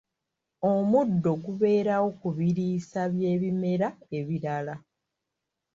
Omuddo 0.71 1.31
gubeerawo 1.43 2.07
ku 2.19 2.27
biriisa 2.37 3.01
by'ebimera 3.13 3.87
ebirala. 4.17 4.75